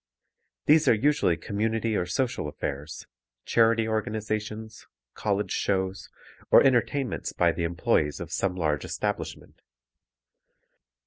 These 0.65 0.87
are 0.87 0.95
usually 0.95 1.37
community 1.37 1.95
or 1.95 2.07
social 2.07 2.47
affairs, 2.47 3.05
charity 3.45 3.87
organizations, 3.87 4.87
college 5.13 5.51
shows, 5.51 6.09
or 6.49 6.63
entertainments 6.63 7.33
by 7.33 7.51
the 7.51 7.65
employees 7.65 8.19
of 8.19 8.31
some 8.31 8.55
large 8.55 8.83
establishment. 8.83 9.61